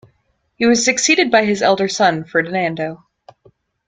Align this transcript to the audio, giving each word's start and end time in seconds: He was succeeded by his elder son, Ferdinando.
He 0.55 0.65
was 0.65 0.83
succeeded 0.83 1.29
by 1.29 1.45
his 1.45 1.61
elder 1.61 1.87
son, 1.87 2.23
Ferdinando. 2.23 3.05